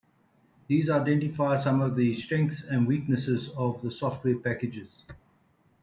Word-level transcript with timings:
These 0.67 0.89
identify 0.89 1.57
some 1.57 1.79
of 1.79 1.93
the 1.95 2.15
strengths 2.15 2.63
and 2.63 2.87
weaknesses 2.87 3.49
of 3.49 3.83
the 3.83 3.91
software 3.91 4.39
packages. 4.39 5.05